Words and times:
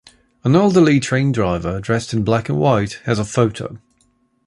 An 0.43 0.55
elderly 0.55 0.99
train 0.99 1.31
driver, 1.31 1.79
dressed 1.79 2.11
in 2.11 2.23
black 2.23 2.49
and 2.49 2.57
white, 2.57 2.99
has 3.05 3.19
a 3.19 3.23
photo. 3.23 3.77